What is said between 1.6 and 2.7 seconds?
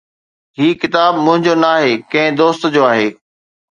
نه آهي، ڪنهن دوست